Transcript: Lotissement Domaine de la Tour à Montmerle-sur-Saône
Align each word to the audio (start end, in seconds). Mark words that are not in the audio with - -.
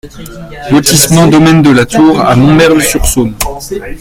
Lotissement 0.71 1.27
Domaine 1.27 1.61
de 1.61 1.69
la 1.69 1.85
Tour 1.85 2.19
à 2.21 2.35
Montmerle-sur-Saône 2.35 3.35